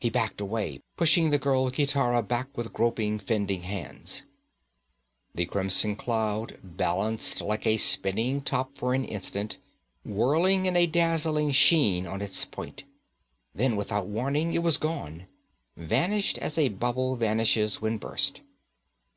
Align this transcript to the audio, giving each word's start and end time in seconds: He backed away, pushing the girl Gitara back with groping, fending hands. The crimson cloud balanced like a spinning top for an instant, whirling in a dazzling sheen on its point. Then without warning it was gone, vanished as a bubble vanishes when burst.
He 0.00 0.10
backed 0.10 0.40
away, 0.40 0.80
pushing 0.96 1.30
the 1.30 1.38
girl 1.38 1.70
Gitara 1.70 2.20
back 2.24 2.48
with 2.58 2.72
groping, 2.72 3.20
fending 3.20 3.62
hands. 3.62 4.22
The 5.36 5.46
crimson 5.46 5.94
cloud 5.94 6.58
balanced 6.64 7.40
like 7.40 7.64
a 7.64 7.76
spinning 7.76 8.40
top 8.40 8.76
for 8.76 8.92
an 8.92 9.04
instant, 9.04 9.58
whirling 10.04 10.66
in 10.66 10.76
a 10.76 10.88
dazzling 10.88 11.52
sheen 11.52 12.08
on 12.08 12.20
its 12.20 12.44
point. 12.44 12.82
Then 13.54 13.76
without 13.76 14.08
warning 14.08 14.52
it 14.52 14.64
was 14.64 14.78
gone, 14.78 15.28
vanished 15.76 16.38
as 16.38 16.58
a 16.58 16.70
bubble 16.70 17.14
vanishes 17.14 17.80
when 17.80 17.98
burst. 17.98 18.40